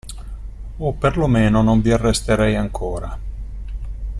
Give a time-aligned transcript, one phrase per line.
[0.79, 3.15] O, per lo meno, non vi arresterei ancora.